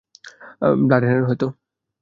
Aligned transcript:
ব্লাডহেভেনে, 0.81 1.27
হয়তো। 1.27 1.47